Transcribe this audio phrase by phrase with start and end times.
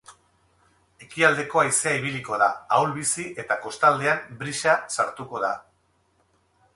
[1.07, 5.53] Ekialdeko haizea ibiliko da, ahul-bizi eta kostaldean brisa sartuko da.